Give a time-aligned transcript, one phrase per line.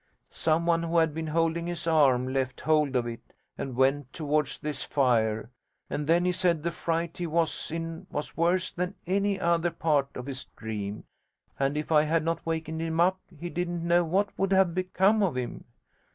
[0.31, 3.21] Someone who had been holding his arm left hold of it
[3.55, 5.51] and went towards this fire,
[5.91, 9.69] and then he said the fright he was in was worse than at any other
[9.69, 11.03] part of his dream,
[11.59, 15.21] and if I had not wakened him up he didn't know what would have become
[15.21, 15.65] of him.